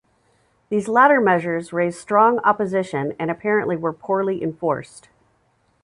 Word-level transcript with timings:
These 0.69 0.87
latter 0.87 1.21
measures 1.21 1.71
raised 1.71 1.99
strong 1.99 2.39
opposition 2.39 3.13
and 3.19 3.29
apparently 3.29 3.77
were 3.77 3.93
poorly 3.93 4.41
enforced. 4.41 5.09